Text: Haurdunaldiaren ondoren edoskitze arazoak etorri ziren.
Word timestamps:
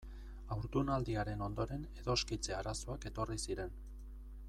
Haurdunaldiaren 0.53 1.43
ondoren 1.49 1.83
edoskitze 1.99 2.57
arazoak 2.63 3.07
etorri 3.11 3.43
ziren. 3.49 3.79